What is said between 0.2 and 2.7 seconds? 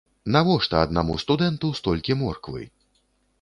Навошта аднаму студэнту столькі морквы?